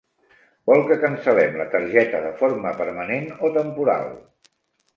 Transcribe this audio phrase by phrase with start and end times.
[0.69, 4.13] Vol que cancel·lem la targeta de forma permanent, o temporal?